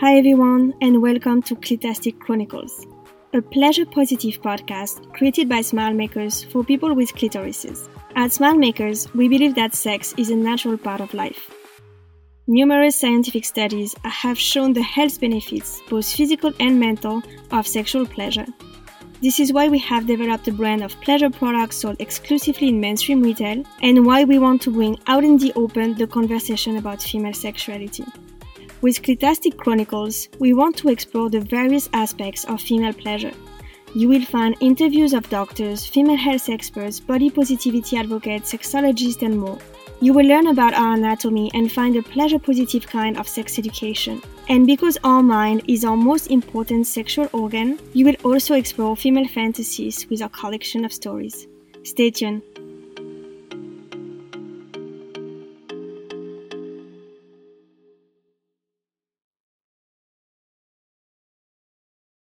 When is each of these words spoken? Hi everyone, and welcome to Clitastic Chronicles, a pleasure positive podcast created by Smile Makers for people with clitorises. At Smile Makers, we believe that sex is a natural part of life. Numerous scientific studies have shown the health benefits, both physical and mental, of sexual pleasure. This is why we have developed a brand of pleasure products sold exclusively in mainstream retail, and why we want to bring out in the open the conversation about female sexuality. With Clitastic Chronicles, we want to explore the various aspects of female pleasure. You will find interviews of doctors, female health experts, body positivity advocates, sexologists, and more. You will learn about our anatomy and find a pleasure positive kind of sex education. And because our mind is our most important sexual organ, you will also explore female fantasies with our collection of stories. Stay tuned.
Hi 0.00 0.16
everyone, 0.16 0.72
and 0.80 1.02
welcome 1.02 1.42
to 1.42 1.54
Clitastic 1.54 2.18
Chronicles, 2.20 2.86
a 3.34 3.42
pleasure 3.42 3.84
positive 3.84 4.40
podcast 4.40 5.12
created 5.12 5.46
by 5.46 5.60
Smile 5.60 5.92
Makers 5.92 6.42
for 6.42 6.64
people 6.64 6.94
with 6.94 7.12
clitorises. 7.12 7.86
At 8.16 8.32
Smile 8.32 8.56
Makers, 8.56 9.12
we 9.12 9.28
believe 9.28 9.54
that 9.56 9.74
sex 9.74 10.14
is 10.16 10.30
a 10.30 10.36
natural 10.36 10.78
part 10.78 11.02
of 11.02 11.12
life. 11.12 11.54
Numerous 12.46 12.96
scientific 12.96 13.44
studies 13.44 13.94
have 14.04 14.38
shown 14.38 14.72
the 14.72 14.82
health 14.82 15.20
benefits, 15.20 15.82
both 15.90 16.10
physical 16.10 16.54
and 16.60 16.80
mental, 16.80 17.22
of 17.50 17.66
sexual 17.66 18.06
pleasure. 18.06 18.46
This 19.20 19.38
is 19.38 19.52
why 19.52 19.68
we 19.68 19.80
have 19.80 20.06
developed 20.06 20.48
a 20.48 20.52
brand 20.52 20.82
of 20.82 20.98
pleasure 21.02 21.28
products 21.28 21.76
sold 21.76 22.00
exclusively 22.00 22.68
in 22.68 22.80
mainstream 22.80 23.20
retail, 23.20 23.64
and 23.82 24.06
why 24.06 24.24
we 24.24 24.38
want 24.38 24.62
to 24.62 24.70
bring 24.70 24.98
out 25.08 25.24
in 25.24 25.36
the 25.36 25.52
open 25.56 25.92
the 25.92 26.06
conversation 26.06 26.78
about 26.78 27.02
female 27.02 27.34
sexuality. 27.34 28.06
With 28.82 29.02
Clitastic 29.02 29.58
Chronicles, 29.58 30.30
we 30.38 30.54
want 30.54 30.74
to 30.78 30.88
explore 30.88 31.28
the 31.28 31.40
various 31.40 31.90
aspects 31.92 32.44
of 32.44 32.62
female 32.62 32.94
pleasure. 32.94 33.32
You 33.94 34.08
will 34.08 34.24
find 34.24 34.56
interviews 34.60 35.12
of 35.12 35.28
doctors, 35.28 35.86
female 35.86 36.16
health 36.16 36.48
experts, 36.48 36.98
body 36.98 37.28
positivity 37.28 37.98
advocates, 37.98 38.52
sexologists, 38.54 39.20
and 39.20 39.38
more. 39.38 39.58
You 40.00 40.14
will 40.14 40.24
learn 40.24 40.46
about 40.46 40.72
our 40.72 40.94
anatomy 40.94 41.50
and 41.52 41.70
find 41.70 41.94
a 41.96 42.02
pleasure 42.02 42.38
positive 42.38 42.86
kind 42.86 43.18
of 43.18 43.28
sex 43.28 43.58
education. 43.58 44.22
And 44.48 44.66
because 44.66 44.96
our 45.04 45.22
mind 45.22 45.62
is 45.68 45.84
our 45.84 45.96
most 45.96 46.28
important 46.28 46.86
sexual 46.86 47.28
organ, 47.34 47.78
you 47.92 48.06
will 48.06 48.16
also 48.24 48.54
explore 48.54 48.96
female 48.96 49.28
fantasies 49.28 50.08
with 50.08 50.22
our 50.22 50.30
collection 50.30 50.86
of 50.86 50.92
stories. 50.94 51.46
Stay 51.82 52.10
tuned. 52.10 52.42